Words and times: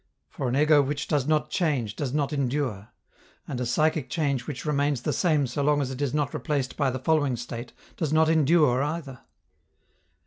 For 0.29 0.49
an 0.49 0.55
ego 0.55 0.81
which 0.81 1.07
does 1.07 1.27
not 1.27 1.51
change 1.51 1.95
does 1.95 2.11
not 2.11 2.33
endure, 2.33 2.87
and 3.47 3.61
a 3.61 3.67
psychic 3.67 4.11
state 4.11 4.47
which 4.47 4.65
remains 4.65 5.03
the 5.03 5.13
same 5.13 5.45
so 5.45 5.61
long 5.61 5.79
as 5.79 5.91
it 5.91 6.01
is 6.01 6.11
not 6.11 6.33
replaced 6.33 6.75
by 6.75 6.89
the 6.89 6.97
following 6.97 7.35
state 7.35 7.71
does 7.97 8.11
not 8.11 8.27
endure 8.27 8.81
either. 8.81 9.19